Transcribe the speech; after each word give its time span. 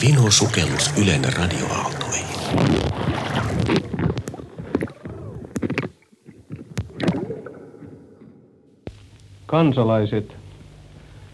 Vino 0.00 0.30
sukellus 0.30 0.94
Ylen 1.02 1.22
radioaaltoihin. 1.36 2.26
Kansalaiset, 9.46 10.36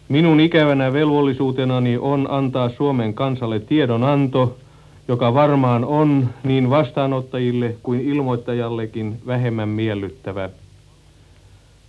minun 0.08 0.40
ikävänä 0.40 0.92
velvollisuutenani 0.92 1.98
on 1.98 2.26
antaa 2.30 2.70
Suomen 2.76 3.14
kansalle 3.14 3.60
tiedonanto, 3.60 4.58
joka 5.08 5.34
varmaan 5.34 5.84
on 5.84 6.30
niin 6.44 6.70
vastaanottajille 6.70 7.76
kuin 7.82 8.00
ilmoittajallekin 8.00 9.18
vähemmän 9.26 9.68
miellyttävä. 9.68 10.50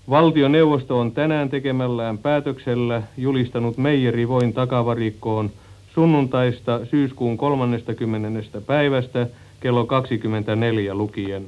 Valtioneuvosto 0.09 0.99
on 0.99 1.11
tänään 1.11 1.49
tekemällään 1.49 2.17
päätöksellä 2.17 3.03
julistanut 3.17 3.77
meijerivoin 3.77 4.53
takavarikkoon 4.53 5.51
sunnuntaista 5.95 6.85
syyskuun 6.85 7.37
30. 7.37 8.61
päivästä 8.61 9.27
kello 9.59 9.85
24 9.85 10.95
lukien. 10.95 11.45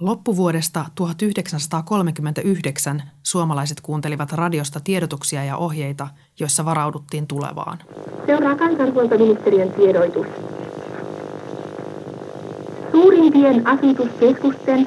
Loppuvuodesta 0.00 0.84
1939 0.94 3.02
suomalaiset 3.22 3.80
kuuntelivat 3.80 4.32
radiosta 4.32 4.80
tiedotuksia 4.80 5.44
ja 5.44 5.56
ohjeita, 5.56 6.08
joissa 6.40 6.64
varauduttiin 6.64 7.26
tulevaan. 7.26 7.78
Seuraa 8.26 8.56
kansanhuoltoministeriön 8.56 9.72
tiedoitus. 9.72 10.26
Suurimpien 12.92 13.66
asutuskeskusten 13.66 14.86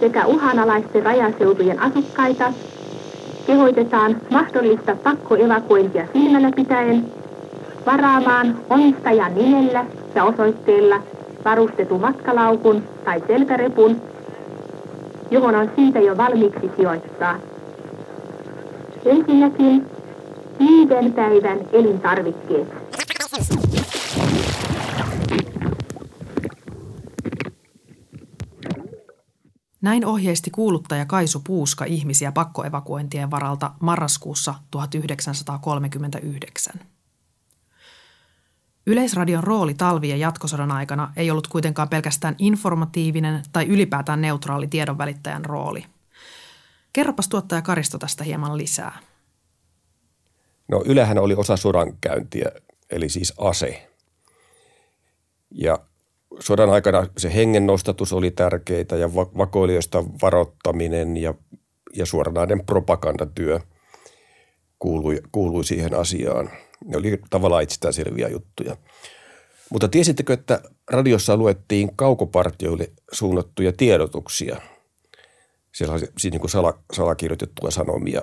sekä 0.00 0.26
uhanalaisten 0.26 1.02
rajaseutujen 1.02 1.82
asukkaita 1.82 2.52
kehoitetaan 3.46 4.16
mahdollista 4.30 4.96
pakkoevakuointia 4.96 6.06
silmällä 6.12 6.50
pitäen 6.56 7.06
varaamaan 7.86 8.58
omistajan 8.70 9.34
nimellä 9.34 9.86
ja 10.14 10.24
osoitteella 10.24 11.02
varustetun 11.44 12.00
matkalaukun 12.00 12.82
tai 13.04 13.22
selkärepun, 13.26 14.02
johon 15.30 15.54
on 15.54 15.70
siitä 15.76 15.98
jo 15.98 16.16
valmiiksi 16.16 16.70
sijoittaa. 16.76 17.36
Ensinnäkin 19.04 19.86
viiden 20.58 21.12
päivän 21.12 21.58
elintarvikkeet. 21.72 22.68
Näin 29.86 30.06
ohjeisti 30.06 30.50
kuuluttaja 30.50 31.04
Kaisu 31.04 31.40
Puuska 31.46 31.84
ihmisiä 31.84 32.32
pakkoevakuointien 32.32 33.30
varalta 33.30 33.70
marraskuussa 33.80 34.54
1939. 34.70 36.74
Yleisradion 38.86 39.44
rooli 39.44 39.74
talvi- 39.74 40.08
ja 40.08 40.16
jatkosodan 40.16 40.72
aikana 40.72 41.12
ei 41.16 41.30
ollut 41.30 41.46
kuitenkaan 41.46 41.88
pelkästään 41.88 42.34
informatiivinen 42.38 43.42
tai 43.52 43.66
ylipäätään 43.66 44.20
neutraali 44.20 44.66
tiedonvälittäjän 44.66 45.44
rooli. 45.44 45.84
Kerropas 46.92 47.28
tuottaja 47.28 47.62
Karisto 47.62 47.98
tästä 47.98 48.24
hieman 48.24 48.56
lisää. 48.56 48.98
No 50.68 50.82
Ylehän 50.86 51.18
oli 51.18 51.34
osa 51.34 51.56
sodankäyntiä, 51.56 52.50
eli 52.90 53.08
siis 53.08 53.34
ase. 53.38 53.90
Ja 55.50 55.78
sodan 56.40 56.70
aikana 56.70 57.06
se 57.18 57.34
hengen 57.34 57.66
nostatus 57.66 58.12
oli 58.12 58.30
tärkeitä 58.30 58.96
ja 58.96 59.14
vakoilijoista 59.14 60.04
varoittaminen 60.22 61.16
ja, 61.16 61.34
ja 61.94 62.06
suoranainen 62.06 62.66
propagandatyö 62.66 63.60
kuului, 64.78 65.22
kuului 65.32 65.64
siihen 65.64 65.94
asiaan. 65.94 66.50
Ne 66.84 66.96
oli 66.96 67.20
tavallaan 67.30 67.62
itsestäänselviä 67.62 68.28
juttuja. 68.28 68.76
Mutta 69.70 69.88
tiesittekö, 69.88 70.32
että 70.32 70.60
radiossa 70.90 71.36
luettiin 71.36 71.96
kaukopartioille 71.96 72.92
suunnattuja 73.12 73.72
tiedotuksia? 73.72 74.56
Siellä 75.74 75.94
oli 75.94 76.00
siis 76.18 76.32
niin 76.32 76.40
kuin 76.40 76.50
sala, 76.50 76.78
salakirjoitettuja 76.92 77.70
sanomia. 77.70 78.22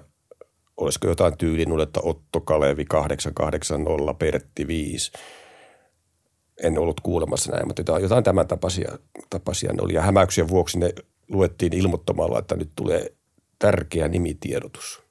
Olisiko 0.78 1.08
jotain 1.08 1.38
tyyliin, 1.38 1.80
että 1.80 2.00
Otto 2.04 2.42
Kalevi 2.42 2.86
880, 2.86 4.14
Pertti 4.14 4.68
5– 4.68 5.12
en 6.64 6.78
ollut 6.78 7.02
kuulemassa 7.02 7.52
näin, 7.52 7.68
mutta 7.68 7.80
jotain, 7.80 8.04
jotain 8.04 8.24
tämän 8.24 8.48
tapaisia, 8.48 8.98
tapaisia 9.30 9.74
ne 9.74 9.82
oli. 9.82 9.94
Ja 9.94 10.02
hämäyksien 10.02 10.50
vuoksi 10.50 10.80
ne 10.80 10.94
luettiin 11.30 11.74
ilmoittamalla, 11.74 12.40
että 12.40 12.56
nyt 12.56 12.70
tulee 12.76 13.14
tärkeä 13.60 14.08
nimitiedotus. 14.08 15.04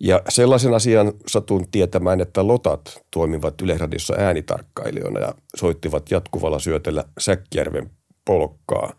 Ja 0.00 0.22
sellaisen 0.28 0.74
asian 0.74 1.12
satun 1.26 1.70
tietämään, 1.70 2.20
että 2.20 2.46
lotat 2.46 3.04
toimivat 3.10 3.60
Yleisradiossa 3.60 4.14
äänitarkkailijoina 4.18 5.20
ja 5.20 5.34
soittivat 5.56 6.10
jatkuvalla 6.10 6.58
syötellä 6.58 7.04
Säkkijärven 7.18 7.90
polkkaa, 8.24 8.92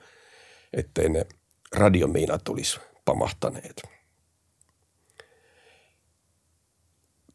ettei 0.73 1.09
ne 1.09 1.25
radiomiinat 1.75 2.49
olisi 2.49 2.79
pamahtaneet. 3.05 3.81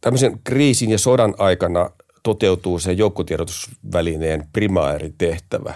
Tämmöisen 0.00 0.40
kriisin 0.44 0.90
ja 0.90 0.98
sodan 0.98 1.34
aikana 1.38 1.90
toteutuu 2.22 2.78
se 2.78 2.92
joukkotiedotusvälineen 2.92 4.48
primääritehtävä, 4.52 5.74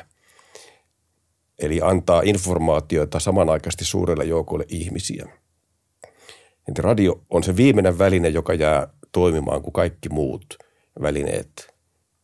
eli 1.58 1.80
antaa 1.82 2.22
informaatiota 2.24 3.20
samanaikaisesti 3.20 3.84
suurelle 3.84 4.24
joukolle 4.24 4.64
ihmisiä. 4.68 5.28
Että 6.68 6.82
radio 6.82 7.22
on 7.30 7.42
se 7.42 7.56
viimeinen 7.56 7.98
väline, 7.98 8.28
joka 8.28 8.54
jää 8.54 8.88
toimimaan, 9.12 9.62
kun 9.62 9.72
kaikki 9.72 10.08
muut 10.08 10.58
välineet 11.02 11.74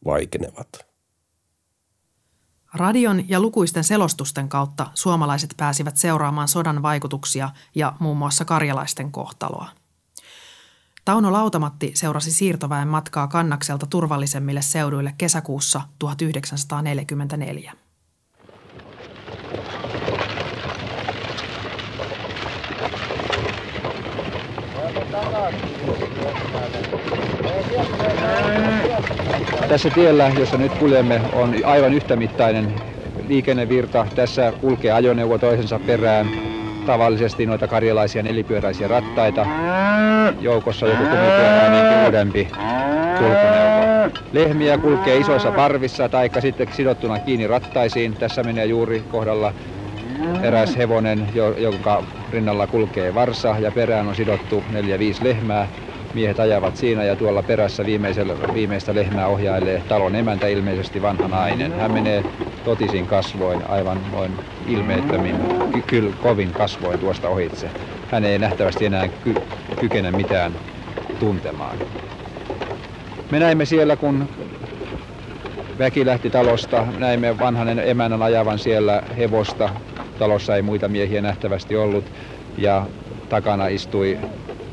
vaikenevat. 0.05 0.69
Radion 2.75 3.29
ja 3.29 3.41
lukuisten 3.41 3.85
selostusten 3.85 4.49
kautta 4.49 4.87
suomalaiset 4.95 5.55
pääsivät 5.57 5.97
seuraamaan 5.97 6.49
sodan 6.49 6.83
vaikutuksia 6.83 7.51
ja 7.75 7.93
muun 7.99 8.17
muassa 8.17 8.45
karjalaisten 8.45 9.13
kohtaloa. 9.13 9.82
Tauno 11.05 11.33
Lautamatti 11.33 11.93
seurasi 11.95 12.33
siirtoväen 12.33 12.89
matkaa 12.89 13.29
kannakselta 13.29 13.87
turvallisemmille 13.87 14.63
seuduille 14.63 15.15
kesäkuussa 15.19 15.81
1944. 15.99 17.73
Tässä 29.69 29.91
tiellä, 29.91 30.29
jossa 30.29 30.57
nyt 30.57 30.73
kuljemme, 30.73 31.21
on 31.33 31.55
aivan 31.65 31.93
yhtämittainen 31.93 32.75
liikennevirta. 33.29 34.07
Tässä 34.15 34.53
kulkee 34.61 34.93
ajoneuvo 34.93 35.39
toisensa 35.39 35.79
perään 35.87 36.52
tavallisesti 36.85 37.47
noita 37.47 37.69
karjalaisia 37.69 38.23
nelipyöräisiä 38.23 38.89
rattaita. 38.89 39.47
Joukossa 40.39 40.87
joku 40.87 41.07
kumipyöräinen 41.07 41.87
uudempi 42.05 42.51
kulkuneuvo. 43.15 43.89
Lehmiä 44.33 44.79
kulkee 44.79 45.17
isoissa 45.17 45.53
parvissa 45.53 46.09
tai 46.09 46.31
sitten 46.39 46.67
sidottuna 46.71 47.21
kiinni 47.21 47.47
rattaisiin. 47.47 48.17
Tässä 48.17 48.45
menee 48.45 48.67
juuri 48.67 49.05
kohdalla 49.09 49.55
eräs 50.43 50.77
hevonen, 50.77 51.29
jonka 51.59 52.05
rinnalla 52.29 52.67
kulkee 52.67 53.15
varsa 53.15 53.57
ja 53.59 53.73
perään 53.73 54.09
on 54.09 54.15
sidottu 54.15 54.65
neljä 54.69 54.99
viisi 54.99 55.25
lehmää 55.25 55.69
miehet 56.13 56.39
ajavat 56.41 56.77
siinä 56.77 57.05
ja 57.05 57.17
tuolla 57.17 57.43
perässä 57.43 57.85
viimeistä 58.53 58.95
lehmää 58.95 59.29
ohjailee 59.29 59.85
talon 59.89 60.15
emäntä, 60.15 60.47
ilmeisesti 60.47 61.03
vanha 61.03 61.29
nainen. 61.29 61.73
Hän 61.73 61.91
menee 61.93 62.25
totisin 62.63 63.07
kasvoin, 63.07 63.71
aivan 63.71 64.11
noin 64.11 64.39
ilmeettömin, 64.67 65.37
kyllä 65.87 66.13
kovin 66.21 66.53
kasvoin 66.53 67.01
tuosta 67.01 67.29
ohitse. 67.29 67.71
Hän 68.07 68.25
ei 68.25 68.39
nähtävästi 68.39 68.85
enää 68.87 69.09
ky- 69.09 69.39
kykene 69.79 70.11
mitään 70.11 70.59
tuntemaan. 71.19 71.83
Me 73.31 73.39
näimme 73.39 73.65
siellä, 73.67 73.97
kun 73.97 74.29
väki 75.79 76.07
lähti 76.07 76.31
talosta, 76.31 76.87
näimme 76.97 77.39
vanhan 77.39 77.79
emännän 77.79 78.23
ajavan 78.23 78.59
siellä 78.59 79.03
hevosta. 79.17 79.71
Talossa 80.19 80.57
ei 80.57 80.63
muita 80.63 80.89
miehiä 80.89 81.23
nähtävästi 81.23 81.77
ollut 81.77 82.13
ja 82.57 82.87
takana 83.29 83.69
istui 83.69 84.19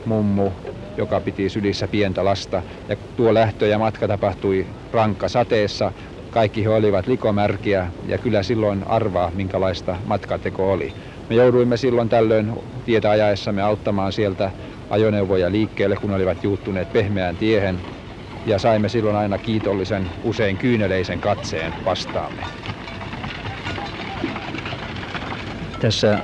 mummu 0.06 0.52
joka 1.00 1.22
piti 1.22 1.50
sylissä 1.50 1.88
pientä 1.88 2.26
lasta. 2.26 2.64
Ja 2.88 2.96
tuo 3.16 3.34
lähtö 3.34 3.68
ja 3.68 3.80
matka 3.80 4.08
tapahtui 4.08 4.68
rankka 4.92 5.30
sateessa. 5.30 5.92
Kaikki 6.30 6.64
he 6.64 6.70
olivat 6.70 7.08
likomärkiä 7.08 7.92
ja 8.08 8.18
kyllä 8.18 8.44
silloin 8.44 8.88
arvaa, 8.88 9.32
minkälaista 9.36 9.98
matkateko 10.06 10.72
oli. 10.72 10.94
Me 11.30 11.36
jouduimme 11.36 11.78
silloin 11.78 12.10
tällöin 12.10 12.54
tietä 12.86 13.10
ajaessamme 13.10 13.62
auttamaan 13.62 14.14
sieltä 14.14 14.52
ajoneuvoja 14.90 15.52
liikkeelle, 15.52 15.96
kun 15.96 16.12
olivat 16.12 16.44
juuttuneet 16.44 16.94
pehmeään 16.94 17.38
tiehen. 17.38 17.80
Ja 18.46 18.60
saimme 18.60 18.90
silloin 18.90 19.16
aina 19.16 19.38
kiitollisen, 19.38 20.08
usein 20.24 20.58
kyyneleisen 20.58 21.20
katseen 21.20 21.74
vastaamme. 21.86 22.44
Tässä 25.80 26.20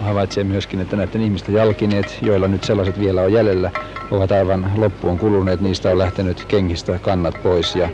havaitsee 0.00 0.44
myöskin, 0.44 0.80
että 0.80 0.96
näiden 0.96 1.20
ihmisten 1.20 1.54
jalkineet, 1.54 2.18
joilla 2.22 2.48
nyt 2.48 2.64
sellaiset 2.64 2.98
vielä 3.00 3.22
on 3.22 3.32
jäljellä, 3.32 3.70
ovat 4.16 4.32
aivan 4.32 4.72
loppuun 4.76 5.18
kuluneet. 5.18 5.60
Niistä 5.60 5.90
on 5.90 5.98
lähtenyt 5.98 6.44
kengistä 6.44 6.98
kannat 6.98 7.42
pois 7.42 7.76
ja 7.76 7.88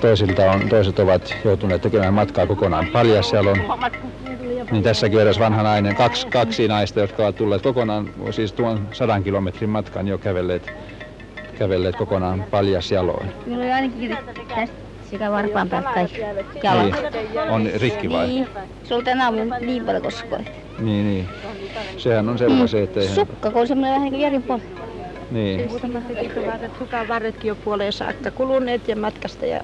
toisilta 0.00 0.50
on, 0.50 0.68
toiset 0.68 0.98
ovat 0.98 1.34
joutuneet 1.44 1.82
tekemään 1.82 2.14
matkaa 2.14 2.46
kokonaan 2.46 2.86
paljasjalon. 2.92 3.56
Niin 4.70 4.82
tässäkin 4.82 5.20
edes 5.20 5.38
vanha 5.38 5.62
nainen, 5.62 5.96
kaksi, 5.96 6.26
kaksi 6.26 6.68
naista, 6.68 7.00
jotka 7.00 7.22
ovat 7.22 7.36
tulleet 7.36 7.62
kokonaan, 7.62 8.10
siis 8.30 8.52
tuon 8.52 8.88
sadan 8.92 9.24
kilometrin 9.24 9.70
matkan 9.70 10.08
jo 10.08 10.18
kävelleet, 10.18 10.72
kävelleet 11.58 11.96
kokonaan 11.96 12.44
paljasjaloin. 12.50 13.32
Minulla 13.46 13.64
oli 13.64 13.72
ainakin 13.72 14.18
tästä 14.48 14.86
sekä 15.10 15.30
varpaan 15.30 15.68
päältä 15.68 15.90
kaikki 15.94 16.20
jalat. 16.62 16.92
Niin. 17.12 17.50
On 17.50 17.68
rikki 17.80 18.10
vai? 18.10 18.26
Niin. 18.26 18.48
Sulta 18.84 19.10
aamun 19.22 19.54
niin 19.60 19.84
paljon 19.84 20.02
koskoit. 20.02 20.50
Niin, 20.78 21.06
niin. 21.06 21.28
Sehän 21.96 22.28
on 22.28 22.38
selvä 22.38 22.66
se, 22.66 22.82
että. 22.82 23.00
Sukka, 23.00 23.50
kun 23.50 23.60
on 23.60 23.66
semmoinen 23.66 23.92
vähän 23.92 24.02
niin 24.02 24.12
kuin 24.12 24.22
järin 24.22 24.42
puoli. 24.42 24.62
Niin. 25.30 25.70
Varret, 26.46 26.76
sukavarretkin 26.78 27.48
jo 27.48 27.56
puoleen 27.56 27.92
saakka 27.92 28.30
kuluneet 28.30 28.88
ja 28.88 28.96
matkasta 28.96 29.46
ja 29.46 29.60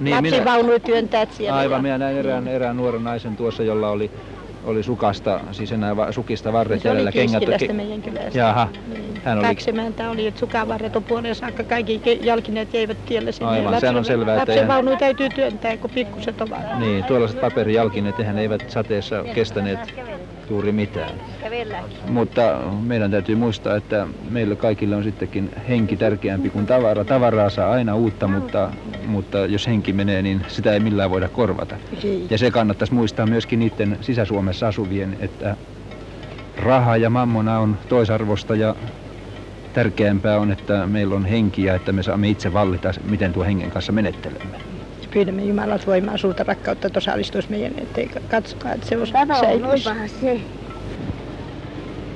Niin, 0.00 0.16
lapsivaunuja 0.16 0.80
työntäät 0.80 1.32
siellä. 1.32 1.58
Aivan, 1.58 1.76
ja... 1.78 1.82
minä 1.82 1.98
näin 1.98 2.16
erään, 2.16 2.48
erään 2.48 2.76
nuoren 2.76 3.04
naisen 3.04 3.36
tuossa, 3.36 3.62
jolla 3.62 3.90
oli, 3.90 4.10
oli 4.64 4.82
sukasta, 4.82 5.40
siis 5.52 5.72
enää 5.72 5.96
va, 5.96 6.12
sukista 6.12 6.52
varret 6.52 6.82
Se 6.82 6.88
jäljellä. 6.88 7.10
oli 7.14 7.22
Kiskilästä 7.26 7.72
meidän 7.72 8.02
kylästä. 8.02 8.38
Jaha, 8.38 8.68
Niin. 8.86 9.20
hän 9.24 9.38
oli... 9.38 9.46
Kaksi 9.46 9.70
emäntä 9.70 10.10
oli, 10.10 10.26
että 10.26 10.40
sukavarret 10.40 10.96
on 10.96 11.04
puoleen 11.04 11.34
saakka, 11.34 11.64
kaikki 11.64 12.00
ke- 12.06 12.18
jalkineet 12.26 12.74
jäivät 12.74 12.98
tielle 13.06 13.32
sinne. 13.32 13.50
Aivan, 13.52 13.64
Lapsi- 13.72 13.80
sehän 13.80 13.96
on 13.96 14.04
selvää, 14.04 14.36
että 14.42 14.52
eihän- 14.52 14.68
Lapsivaunuja 14.68 14.96
täytyy 14.96 15.28
työntää, 15.28 15.76
kun 15.76 15.90
pikkuset 15.90 16.40
ovat. 16.40 16.78
Niin, 16.78 17.04
tuollaiset 17.04 17.40
paperijalkineet, 17.40 18.18
eihän 18.20 18.36
ne 18.36 18.42
eivät 18.42 18.64
sateessa 18.70 19.24
kestäneet 19.34 19.78
juuri 20.50 20.72
mitään. 20.72 21.22
Mutta 22.08 22.58
meidän 22.80 23.10
täytyy 23.10 23.34
muistaa, 23.34 23.76
että 23.76 24.08
meillä 24.30 24.56
kaikille 24.56 24.96
on 24.96 25.04
sittenkin 25.04 25.50
henki 25.68 25.96
tärkeämpi 25.96 26.50
kuin 26.50 26.66
tavara. 26.66 27.04
Tavaraa 27.04 27.50
saa 27.50 27.70
aina 27.70 27.96
uutta, 27.96 28.28
mutta, 28.28 28.70
mutta 29.06 29.46
jos 29.46 29.66
henki 29.66 29.92
menee, 29.92 30.22
niin 30.22 30.44
sitä 30.48 30.72
ei 30.72 30.80
millään 30.80 31.10
voida 31.10 31.28
korvata. 31.28 31.78
Ja 32.30 32.38
se 32.38 32.50
kannattaisi 32.50 32.94
muistaa 32.94 33.26
myöskin 33.26 33.58
niiden 33.58 33.98
Sisä-Suomessa 34.00 34.68
asuvien, 34.68 35.16
että 35.20 35.56
raha 36.56 36.96
ja 36.96 37.10
mammona 37.10 37.58
on 37.58 37.76
toisarvosta 37.88 38.54
ja 38.54 38.76
tärkeämpää 39.72 40.38
on, 40.38 40.52
että 40.52 40.86
meillä 40.86 41.14
on 41.14 41.24
henki 41.24 41.64
ja 41.64 41.74
että 41.74 41.92
me 41.92 42.02
saamme 42.02 42.28
itse 42.28 42.52
vallita, 42.52 42.90
miten 43.02 43.32
tuo 43.32 43.44
hengen 43.44 43.70
kanssa 43.70 43.92
menettelemme. 43.92 44.56
Pyydämme 45.12 45.44
Jumalat 45.44 45.86
voimaa 45.86 46.16
suurta 46.16 46.44
rakkautta, 46.44 46.86
että 46.86 46.98
osallistuisi 46.98 47.50
meidän, 47.50 47.72
ettei 47.78 48.10
katsokaa, 48.30 48.72
että 48.72 48.86
se 48.86 48.96
on 48.96 49.06
säilyisi. 49.40 49.90
se. 50.20 50.40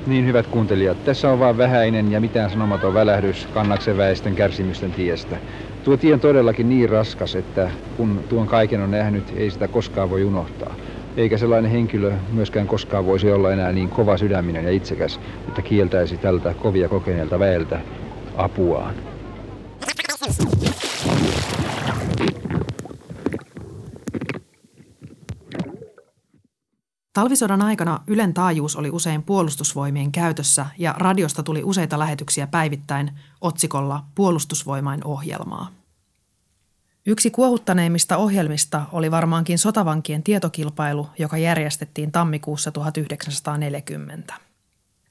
Niin 0.06 0.26
hyvät 0.26 0.46
kuuntelijat, 0.46 1.04
tässä 1.04 1.30
on 1.30 1.38
vain 1.38 1.58
vähäinen 1.58 2.12
ja 2.12 2.20
mitään 2.20 2.50
sanomaton 2.50 2.94
välähdys 2.94 3.48
kannaksen 3.54 3.96
väestön 3.96 4.34
kärsimysten 4.34 4.92
tiestä. 4.92 5.36
Tuo 5.84 5.96
tie 5.96 6.14
on 6.14 6.20
todellakin 6.20 6.68
niin 6.68 6.88
raskas, 6.88 7.36
että 7.36 7.70
kun 7.96 8.24
tuon 8.28 8.46
kaiken 8.46 8.80
on 8.80 8.90
nähnyt, 8.90 9.24
ei 9.36 9.50
sitä 9.50 9.68
koskaan 9.68 10.10
voi 10.10 10.24
unohtaa. 10.24 10.74
Eikä 11.16 11.38
sellainen 11.38 11.70
henkilö 11.70 12.12
myöskään 12.32 12.66
koskaan 12.66 13.06
voisi 13.06 13.30
olla 13.32 13.52
enää 13.52 13.72
niin 13.72 13.88
kova 13.88 14.16
sydäminen 14.16 14.64
ja 14.64 14.70
itsekäs, 14.70 15.20
että 15.48 15.62
kieltäisi 15.62 16.16
tältä 16.16 16.54
kovia 16.54 16.88
kokeneelta 16.88 17.38
väeltä 17.38 17.80
apuaan. 18.36 18.94
Talvisodan 27.14 27.62
aikana 27.62 28.00
Ylen 28.06 28.34
taajuus 28.34 28.76
oli 28.76 28.90
usein 28.90 29.22
puolustusvoimien 29.22 30.12
käytössä 30.12 30.66
ja 30.78 30.94
radiosta 30.96 31.42
tuli 31.42 31.64
useita 31.64 31.98
lähetyksiä 31.98 32.46
päivittäin 32.46 33.12
otsikolla 33.40 34.04
Puolustusvoimain 34.14 35.04
ohjelmaa. 35.04 35.70
Yksi 37.06 37.30
kuohuttaneimmista 37.30 38.16
ohjelmista 38.16 38.82
oli 38.92 39.10
varmaankin 39.10 39.58
sotavankien 39.58 40.22
tietokilpailu, 40.22 41.08
joka 41.18 41.38
järjestettiin 41.38 42.12
tammikuussa 42.12 42.70
1940. 42.72 44.34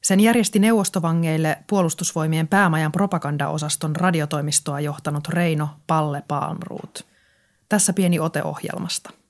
Sen 0.02 0.20
järjesti 0.20 0.60
neuvostovangeille 0.60 1.58
puolustusvoimien 1.68 2.48
päämajan 2.48 2.92
propagandaosaston 2.92 3.96
radiotoimistoa 3.96 4.80
johtanut 4.80 5.28
Reino 5.28 5.70
Palle 5.88 6.24
Palmruut. 6.28 7.06
Tässä 7.70 7.94
pieni 7.94 8.20
ote 8.20 8.44
ohjelmasta. 8.44 9.23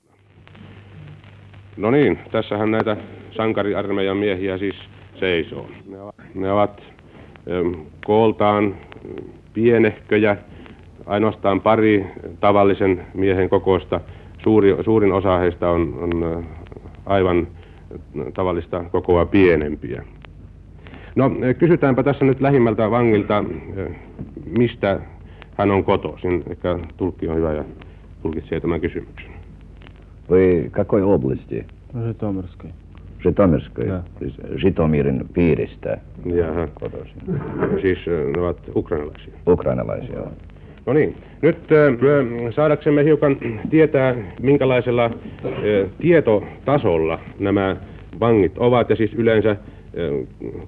No 1.78 1.92
niin, 1.92 2.20
tässähän 2.31 2.72
näitä 2.72 2.98
sankariarmeijan 3.31 4.18
miehiä 4.18 4.58
siis 4.58 4.75
seisoo. 5.20 5.68
Ne 5.90 6.02
ovat, 6.02 6.16
ne 6.36 6.52
ovat 6.52 6.84
kooltaan 8.06 8.75
pienehköjä, 9.54 10.38
ainoastaan 11.06 11.62
pari 11.62 12.06
tavallisen 12.40 13.06
miehen 13.14 13.50
kokoista. 13.50 14.02
Suuri, 14.44 14.78
suurin 14.86 15.12
osa 15.12 15.38
heistä 15.38 15.70
on, 15.70 15.94
on 16.02 16.44
aivan 17.06 17.48
tavallista 18.34 18.84
kokoa 18.84 19.26
pienempiä. 19.26 20.04
No 21.16 21.31
kysytäänpä 21.60 22.04
tässä 22.04 22.26
nyt 22.26 22.42
lähimmältä 22.42 22.92
vangilta, 22.92 23.44
mistä 24.58 25.00
hän 25.58 25.72
on 25.72 25.84
kotoisin. 25.84 26.44
Ehkä 26.50 26.80
tulkki 26.98 27.28
on 27.28 27.36
hyvä 27.36 27.54
ja 27.54 27.64
tulkitsee 28.22 28.60
tämän 28.60 28.81
kysymyksen. 28.81 29.32
Вы 30.31 30.69
какой 30.70 31.03
области? 31.03 31.67
Житомирской. 31.94 32.70
Житомирской. 33.23 33.87
Да. 33.87 34.05
То 34.19 34.25
есть 34.25 34.38
Житомирин 34.56 35.26
piiristä 35.35 35.99
Jaha. 36.25 36.69
kotoisin. 36.75 37.23
Siis 37.82 37.99
äh, 38.09 38.32
ne 38.37 38.41
ovat 38.41 38.59
ukrainalaisia. 38.75 39.32
Ukrainalaisia 39.47 40.23
on. 40.23 40.32
No 40.87 40.93
niin, 40.93 41.17
nyt 41.43 41.56
äh, 41.73 42.55
saadaksemme 42.55 43.05
hiukan 43.05 43.37
tietää, 43.70 44.15
minkälaisella 44.41 45.05
äh, 45.05 45.12
tietotasolla 46.00 47.20
nämä 47.38 47.76
vangit 48.20 48.59
ovat, 48.59 48.91
ja 48.91 48.97
siis 48.97 49.15
yleensä 49.15 49.50
äh, 49.50 49.56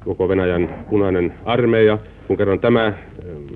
koko 0.05 0.29
Venäjän 0.29 0.69
punainen 0.91 1.33
armeija, 1.45 1.99
kun 2.27 2.37
kerran 2.37 2.61
tämä 2.61 2.87
äh, 2.87 2.95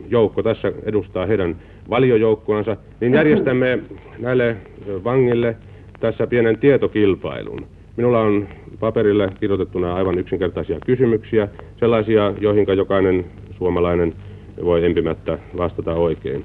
joukko 0.08 0.42
tässä 0.42 0.72
edustaa 0.82 1.26
heidän 1.26 1.56
valiojoukkoansa, 1.90 2.76
niin 3.00 3.14
järjestämme 3.14 3.78
näille 4.18 4.48
äh, 4.48 5.04
vangille 5.04 5.56
tässä 6.00 6.26
pienen 6.26 6.58
tietokilpailun. 6.58 7.66
Minulla 7.96 8.20
on 8.20 8.48
paperille 8.80 9.28
kirjoitettuna 9.40 9.94
aivan 9.94 10.18
yksinkertaisia 10.18 10.78
kysymyksiä, 10.86 11.48
sellaisia, 11.76 12.34
joihin 12.40 12.66
jokainen 12.76 13.24
suomalainen 13.58 14.14
voi 14.64 14.84
empimättä 14.84 15.38
vastata 15.56 15.94
oikein. 15.94 16.44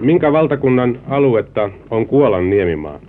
Minkä 0.00 0.32
valtakunnan 0.32 0.98
aluetta 1.08 1.70
on 1.90 2.06
Kuolan 2.06 2.50
niemimaa? 2.50 3.00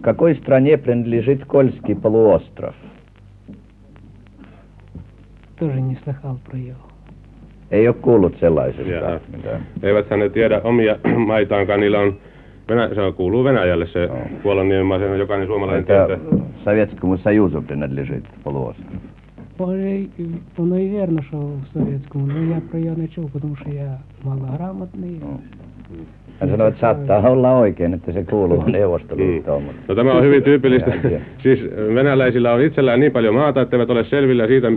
Какой 0.00 0.34
стране 0.34 0.76
принадлежит 0.76 1.46
Кольский 1.46 1.96
полуостров? 1.96 2.74
Тоже 5.58 5.80
не 5.80 5.96
слыхал 6.04 6.38
про 6.44 6.58
ее. 6.58 6.74
Ei 7.70 7.88
ole 7.88 7.96
kuullut 8.00 8.36
sellaisesta. 8.40 8.92
Jaha. 8.92 9.20
Mitä. 9.36 9.60
Eivät 9.82 10.10
ne 10.10 10.28
tiedä 10.28 10.60
omia 10.64 10.96
maitaankaan, 11.26 11.80
niillä 11.80 12.00
on, 12.00 12.16
Venä, 12.68 12.90
se 12.94 13.00
on, 13.00 13.14
kuuluu 13.14 13.44
Venäjälle 13.44 13.86
se 13.86 14.02
Joo. 14.04 14.16
Kuolan 14.42 14.68
niemimaa, 14.68 14.98
sen 14.98 15.10
on 15.10 15.18
jokainen 15.18 15.46
suomalainen 15.46 15.84
Это 15.84 16.06
tietää. 16.06 16.40
Советскому 16.64 17.16
Союзу 17.16 17.62
принадлежит 17.62 18.24
полуостров. 18.44 18.86
Може, 19.58 20.08
воно 20.58 20.76
и 20.78 20.88
верно, 20.88 21.22
что 21.22 21.36
в 21.36 21.66
советскому, 21.74 22.26
но 22.26 22.54
я 22.54 22.60
про 22.70 22.78
ее 22.78 22.94
начал, 22.96 23.28
потому 23.32 23.56
что 23.56 23.70
я 23.70 23.98
малограмотный. 24.24 25.20
Hän 26.40 26.50
sanoi, 26.50 26.68
että 26.68 26.80
saattaa 26.80 27.30
olla 27.30 27.52
oikein, 27.56 27.94
että 27.94 28.12
se 28.12 28.24
kuuluu 28.24 28.62
Neuvostoliittoon. 28.66 29.62
Mutta 29.62 29.82
No 29.88 29.94
tämä 29.94 30.12
on 30.12 30.22
hyvin 30.24 30.42
tyypillistä. 30.42 30.90
En 30.94 31.00
tiedä. 31.00 31.20
siis 31.42 31.60
venäläisillä 31.94 32.52
on 32.52 32.60
itsellään 32.62 33.00
niin 33.00 33.12
paljon 33.12 33.34
maata, 33.34 33.60
että 33.60 33.76
eivät 33.76 33.90
ole 33.90 34.04
selvillä 34.04 34.46
siitä 34.46 34.72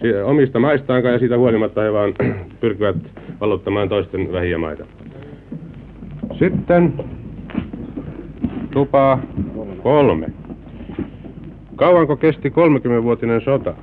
si- 0.00 0.16
omista 0.24 0.58
maistaankaan 0.58 1.12
ja 1.12 1.18
siitä 1.18 1.38
huolimatta 1.38 1.80
he 1.82 1.92
vaan 1.92 2.14
pyrkivät 2.60 2.96
valuttamaan 3.40 3.88
toisten 3.88 4.32
vähiä 4.32 4.58
maita. 4.58 4.84
Sitten 6.38 6.92
tupa 8.74 9.18
kolme. 9.82 10.26
Kauanko 11.76 12.16
kesti 12.16 12.48
30-vuotinen 12.48 13.40
sota? 13.40 13.74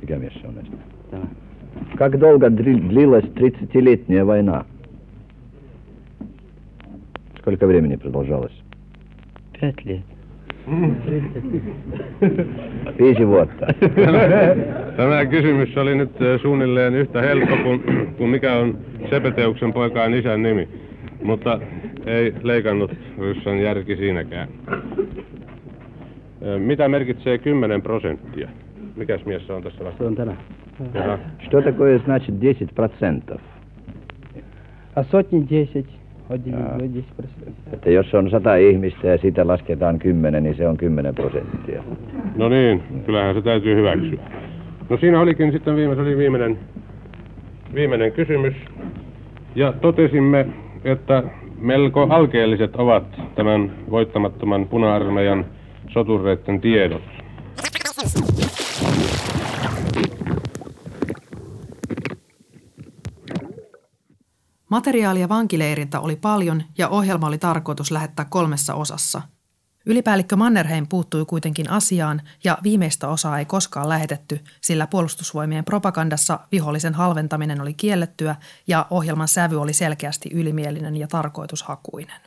Mikä 0.00 0.18
mies 0.18 0.34
se 0.34 0.46
on 0.48 0.54
näistä? 0.54 0.76
Как 1.96 2.20
долго 2.20 2.48
дри- 2.48 2.88
длилась 2.88 3.24
30-летняя 3.24 4.24
война? 4.24 4.64
Сколько 7.38 7.66
времени 7.66 7.96
продолжалась? 7.96 8.62
Пять 9.60 9.84
лет. 9.84 10.04
Viisi 13.00 13.26
vuotta. 13.26 13.66
Tämä 14.96 15.26
kysymys 15.26 15.76
oli 15.76 15.94
nyt 15.94 16.22
eh, 16.22 16.40
suunnilleen 16.40 16.94
yhtä 16.94 17.20
helppo 17.20 17.56
kuin, 17.62 17.82
kuin 18.16 18.30
mikä 18.30 18.56
on 18.56 18.78
Sepeteuksen 19.10 19.72
poikaan 19.72 20.14
isän 20.14 20.42
nimi. 20.42 20.68
Mutta 21.22 21.60
ei 22.06 22.34
leikannut 22.42 22.90
Ryssan 23.18 23.58
järki 23.60 23.96
siinäkään. 23.96 24.48
Eh, 26.42 26.60
Mitä 26.60 26.88
merkitsee 26.88 27.38
10 27.38 27.82
prosenttia? 27.82 28.48
mikäs 28.96 29.24
mies 29.24 29.46
se 29.46 29.52
on 29.52 29.62
tässä 29.62 29.84
vasta? 29.84 29.98
Se 29.98 30.04
on 30.04 30.14
tämä. 30.14 30.36
Jaha. 30.94 31.18
Что 31.42 31.62
такое 31.62 31.98
значит 31.98 32.34
10%? 33.34 33.40
А 34.96 35.02
сотни 35.02 35.46
10. 35.46 35.84
Один 36.30 36.52
Jaa. 36.52 36.78
10 36.78 37.04
процентов. 37.16 37.72
Että 37.72 37.90
jos 37.90 38.14
on 38.14 38.30
100 38.30 38.56
ihmistä 38.56 39.06
ja 39.08 39.18
siitä 39.18 39.46
lasketaan 39.46 39.98
10, 39.98 40.42
niin 40.42 40.54
se 40.56 40.68
on 40.68 40.76
10 40.76 41.14
prosenttia. 41.14 41.82
No 42.36 42.48
niin, 42.48 42.82
kyllähän 43.06 43.34
se 43.34 43.42
täytyy 43.42 43.76
hyväksyä. 43.76 44.18
No 44.90 44.96
siinä 44.96 45.20
olikin 45.20 45.52
sitten 45.52 45.76
viime, 45.76 45.94
se 45.94 46.00
oli 46.00 46.16
viimeinen, 46.16 46.58
viimeinen 47.74 48.12
kysymys. 48.12 48.54
Ja 49.54 49.72
totesimme, 49.72 50.46
että 50.84 51.22
melko 51.63 52.07
alkeelliset 52.09 52.75
ovat 52.75 53.03
tämän 53.35 53.85
voittamattoman 53.89 54.67
puna-armeijan 54.67 55.45
sotureiden 55.93 56.61
tiedot. 56.61 57.01
Materiaalia 64.69 65.29
vankileiriltä 65.29 65.99
oli 65.99 66.15
paljon 66.15 66.63
ja 66.77 66.89
ohjelma 66.89 67.27
oli 67.27 67.37
tarkoitus 67.37 67.91
lähettää 67.91 68.25
kolmessa 68.29 68.73
osassa. 68.73 69.21
Ylipäällikkö 69.85 70.35
Mannerheim 70.35 70.87
puuttui 70.87 71.25
kuitenkin 71.25 71.69
asiaan 71.69 72.21
ja 72.43 72.57
viimeistä 72.63 73.07
osaa 73.07 73.39
ei 73.39 73.45
koskaan 73.45 73.89
lähetetty, 73.89 74.39
sillä 74.61 74.87
puolustusvoimien 74.87 75.65
propagandassa 75.65 76.39
vihollisen 76.51 76.93
halventaminen 76.93 77.61
oli 77.61 77.73
kiellettyä 77.73 78.35
ja 78.67 78.87
ohjelman 78.89 79.27
sävy 79.27 79.61
oli 79.61 79.73
selkeästi 79.73 80.29
ylimielinen 80.33 80.97
ja 80.97 81.07
tarkoitushakuinen. 81.07 82.21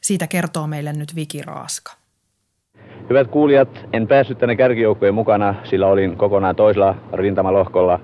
Siitä 0.00 0.26
kertoo 0.26 0.66
meille 0.66 0.92
nyt 0.92 1.14
Viki 1.14 1.42
Raaska. 1.42 2.07
Hyvät 3.10 3.28
kuulijat, 3.28 3.86
en 3.92 4.06
päässyt 4.08 4.38
tänne 4.38 4.56
kärkijoukkojen 4.56 5.14
mukana, 5.14 5.54
sillä 5.64 5.86
olin 5.86 6.16
kokonaan 6.16 6.56
toisella 6.56 6.94
rintamalohkolla 7.12 8.00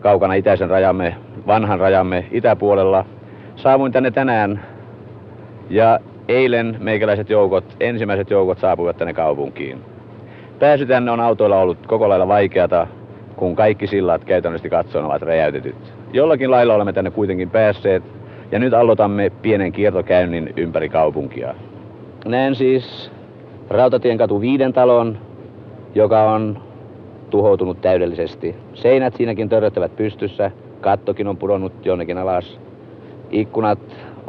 kaukana 0.00 0.34
itäisen 0.34 0.70
rajamme, 0.70 1.16
vanhan 1.46 1.80
rajamme 1.80 2.26
itäpuolella. 2.30 3.04
Saavuin 3.56 3.92
tänne 3.92 4.10
tänään 4.10 4.60
ja 5.70 5.98
eilen 6.28 6.76
meikäläiset 6.80 7.30
joukot, 7.30 7.64
ensimmäiset 7.80 8.30
joukot 8.30 8.58
saapuivat 8.58 8.96
tänne 8.96 9.14
kaupunkiin. 9.14 9.78
Pääsy 10.58 10.86
tänne 10.86 11.10
on 11.10 11.20
autoilla 11.20 11.60
ollut 11.60 11.86
koko 11.86 12.08
lailla 12.08 12.28
vaikeata, 12.28 12.86
kun 13.36 13.56
kaikki 13.56 13.86
sillat 13.86 14.24
käytännössä 14.24 14.68
katsoen 14.68 15.04
ovat 15.04 15.22
räjäytetyt. 15.22 15.94
Jollakin 16.12 16.50
lailla 16.50 16.74
olemme 16.74 16.92
tänne 16.92 17.10
kuitenkin 17.10 17.50
päässeet 17.50 18.02
ja 18.52 18.58
nyt 18.58 18.74
aloitamme 18.74 19.30
pienen 19.42 19.72
kiertokäynnin 19.72 20.52
ympäri 20.56 20.88
kaupunkia. 20.88 21.54
Näen 22.24 22.54
siis 22.54 23.15
Rautatien 23.70 24.18
katu 24.18 24.40
viiden 24.40 24.72
talon, 24.72 25.18
joka 25.94 26.30
on 26.30 26.58
tuhoutunut 27.30 27.80
täydellisesti. 27.80 28.54
Seinät 28.74 29.14
siinäkin 29.14 29.48
törröttävät 29.48 29.96
pystyssä, 29.96 30.50
kattokin 30.80 31.28
on 31.28 31.36
pudonnut 31.36 31.86
jonnekin 31.86 32.18
alas. 32.18 32.60
Ikkunat 33.30 33.78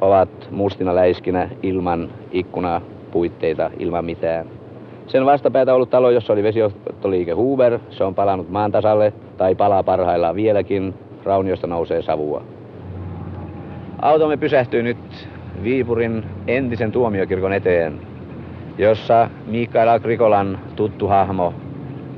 ovat 0.02 0.30
mustina 0.52 0.96
läiskinä 0.96 1.50
ilman 1.64 2.10
ikkunapuitteita, 2.32 3.72
ilman 3.80 4.06
mitään. 4.06 4.46
Sen 5.08 5.26
vastapäätä 5.26 5.74
ollut 5.74 5.90
talo, 5.90 6.10
jossa 6.10 6.34
oli 6.34 6.44
vesiottoliike 6.44 7.32
Huber. 7.32 7.80
Se 7.90 8.04
on 8.04 8.16
palannut 8.16 8.50
maan 8.50 8.72
tasalle 8.72 9.14
tai 9.38 9.56
palaa 9.56 9.84
parhaillaan 9.84 10.36
vieläkin. 10.36 10.94
Rauniosta 11.24 11.68
nousee 11.68 12.02
savua. 12.02 12.42
Automme 14.02 14.38
pysähtyy 14.38 14.84
nyt 14.84 15.28
Viipurin 15.64 16.24
entisen 16.48 16.92
tuomiokirkon 16.92 17.54
eteen, 17.54 18.00
jossa 18.78 19.30
Mikael 19.46 19.88
Agrikolan 19.88 20.60
tuttu 20.76 21.08
hahmo 21.08 21.54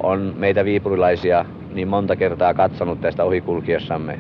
on 0.04 0.34
meitä 0.38 0.66
viipurilaisia 0.66 1.46
niin 1.74 1.88
monta 1.88 2.16
kertaa 2.16 2.54
katsonut 2.54 3.02
tästä 3.02 3.24
ohikulkiessamme. 3.24 4.20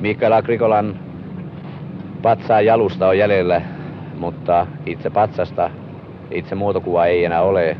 Mikael 0.00 0.32
Agrikolan 0.32 0.98
patsaan 2.22 2.66
jalusta 2.66 3.08
on 3.08 3.18
jäljellä, 3.18 3.62
mutta 4.18 4.66
itse 4.86 5.10
patsasta, 5.10 5.70
itse 6.30 6.54
muotokuva 6.54 7.06
ei 7.06 7.24
enää 7.24 7.42
ole. 7.42 7.76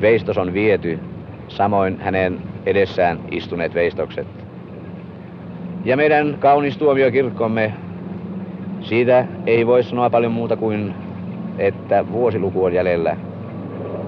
Veistos 0.00 0.38
on 0.38 0.52
viety, 0.52 0.98
samoin 1.48 2.00
hänen 2.00 2.40
edessään 2.66 3.18
istuneet 3.30 3.74
veistokset. 3.74 4.26
Ja 5.84 5.96
meidän 5.96 6.36
kaunis 6.38 6.76
tuomiokirkkomme, 6.76 7.72
siitä 8.80 9.26
ei 9.46 9.66
voi 9.66 9.82
sanoa 9.82 10.10
paljon 10.10 10.32
muuta 10.32 10.56
kuin 10.56 10.94
että 11.58 12.04
vuosiluku 12.12 12.64
on 12.64 12.72
jäljellä. 12.74 13.16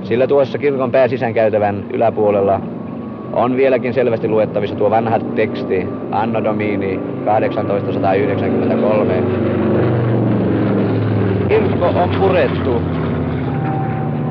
Sillä 0.02 0.26
tuossa 0.26 0.58
kirkon 0.58 0.90
pääsisänkäytävän 0.90 1.84
yläpuolella 1.92 2.60
on 3.32 3.56
vieläkin 3.56 3.94
selvästi 3.94 4.28
luettavissa 4.28 4.76
tuo 4.76 4.90
vanha 4.90 5.18
teksti 5.18 5.88
Anno 6.10 6.44
Domini 6.44 7.00
1893. 7.24 9.22
Kirkko 11.48 11.86
on 11.86 12.10
purettu. 12.20 12.82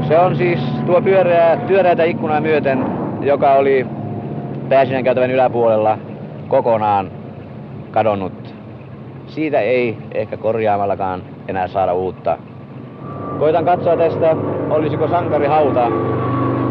Se 0.08 0.20
on 0.20 0.36
siis 0.36 0.60
tuo 0.86 1.02
pyöreä, 1.02 1.58
pyöreätä 1.68 2.04
ikkunaa 2.04 2.42
myöten, 2.42 2.86
joka 3.22 3.54
oli 3.54 3.86
pääsisänkäytävän 4.70 5.32
yläpuolella 5.32 5.98
kokonaan 6.48 7.12
kadonnut. 7.92 8.54
Siitä 9.28 9.60
ei 9.60 9.98
ehkä 10.14 10.38
korjaamallakaan 10.38 11.24
enää 11.48 11.68
saada 11.68 11.94
uutta. 11.94 12.38
Koitan 13.40 13.66
katsoa 13.66 13.98
tästä, 13.98 14.36
olisiko 14.70 15.08
sankarihauta, 15.08 15.92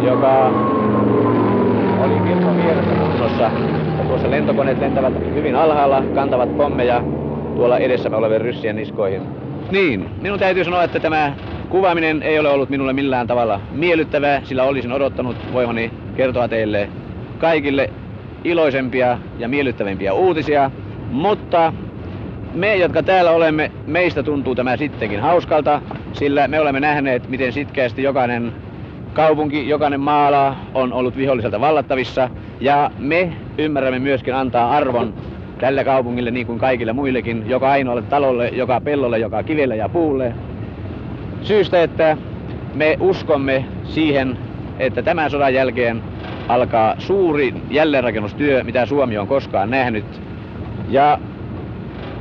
joka 0.01 0.53
oli 1.99 2.21
kirkon 2.21 2.57
vieressä 2.57 2.95
kunnossa. 2.97 3.51
Ja 3.99 4.05
tuossa 4.05 4.31
lentokoneet 4.31 4.79
lentävät 4.79 5.15
hyvin 5.35 5.57
alhaalla, 5.57 6.05
kantavat 6.15 6.57
pommeja 6.57 7.03
tuolla 7.57 7.79
edessämme 7.79 8.17
olevien 8.17 8.41
ryssien 8.41 8.77
niskoihin. 8.77 9.23
Niin, 9.71 10.11
minun 10.21 10.39
täytyy 10.39 10.65
sanoa, 10.65 10.85
että 10.85 11.01
tämä 11.01 11.33
kuvaaminen 11.71 12.23
ei 12.23 12.39
ole 12.39 12.49
ollut 12.49 12.69
minulle 12.69 12.93
millään 12.93 13.27
tavalla 13.27 13.61
miellyttävää, 13.71 14.41
sillä 14.45 14.65
olisin 14.65 14.93
odottanut 14.93 15.37
voimani 15.53 15.93
kertoa 16.17 16.49
teille 16.49 16.91
kaikille 17.39 17.89
iloisempia 18.45 19.19
ja 19.39 19.49
miellyttävämpiä 19.49 20.13
uutisia, 20.13 20.71
mutta 21.11 21.73
me, 22.57 22.77
jotka 22.77 23.03
täällä 23.03 23.31
olemme, 23.31 23.71
meistä 23.87 24.23
tuntuu 24.23 24.55
tämä 24.55 24.77
sittenkin 24.77 25.21
hauskalta, 25.21 25.83
sillä 26.13 26.49
me 26.49 26.61
olemme 26.61 26.81
nähneet, 26.81 27.29
miten 27.29 27.53
sitkeästi 27.53 28.03
jokainen 28.03 28.53
kaupunki, 29.13 29.69
jokainen 29.69 30.01
maala 30.01 30.57
on 30.75 30.93
ollut 30.93 31.17
viholliselta 31.17 31.61
vallattavissa. 31.61 32.31
Ja 32.61 32.91
me 32.99 33.33
ymmärrämme 33.59 33.99
myöskin 33.99 34.35
antaa 34.35 34.71
arvon 34.71 35.15
tälle 35.59 35.85
kaupungille 35.85 36.31
niin 36.31 36.47
kuin 36.47 36.59
kaikille 36.59 36.93
muillekin, 36.93 37.45
joka 37.51 37.71
ainoalle 37.71 38.03
talolle, 38.03 38.49
joka 38.49 38.81
pellolle, 38.81 39.19
joka 39.19 39.43
kivelle 39.43 39.77
ja 39.77 39.89
puulle. 39.89 40.35
Syystä, 41.43 41.83
että 41.83 42.17
me 42.75 42.97
uskomme 43.01 43.65
siihen, 43.85 44.39
että 44.79 45.03
tämän 45.03 45.31
sodan 45.31 45.55
jälkeen 45.55 46.03
alkaa 46.49 46.95
suuri 46.99 47.55
jälleenrakennustyö, 47.71 48.65
mitä 48.65 48.87
Suomi 48.87 49.19
on 49.19 49.27
koskaan 49.27 49.71
nähnyt. 49.71 50.21
Ja 50.89 51.19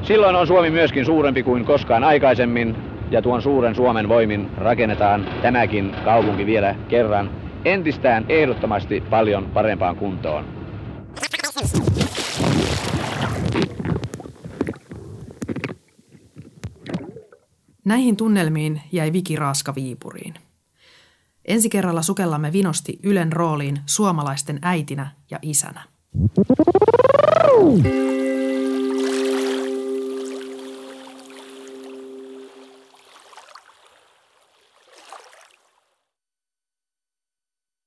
silloin 0.08 0.36
on 0.36 0.48
Suomi 0.48 0.70
myöskin 0.70 1.06
suurempi 1.06 1.44
kuin 1.44 1.66
koskaan 1.66 2.04
aikaisemmin 2.04 2.76
ja 3.12 3.22
tuon 3.22 3.42
suuren 3.42 3.76
Suomen 3.76 4.10
voimin 4.10 4.50
rakennetaan 4.58 5.28
tämäkin 5.42 5.96
kaupunki 6.04 6.46
vielä 6.46 6.76
kerran 6.88 7.30
entistään 7.66 8.26
ehdottomasti 8.30 9.02
paljon 9.10 9.46
parempaan 9.46 9.96
kuntoon. 9.96 10.46
Näihin 17.86 18.18
tunnelmiin 18.18 18.82
jäi 18.92 19.14
Viki 19.14 19.36
Raaska 19.36 19.76
Viipuriin. 19.76 20.34
Ensi 21.48 21.70
kerralla 21.70 22.02
sukellamme 22.02 22.52
vinosti 22.52 23.00
Ylen 23.04 23.34
rooliin 23.34 23.78
suomalaisten 23.86 24.60
äitinä 24.62 25.12
ja 25.32 25.40
isänä. 25.42 25.82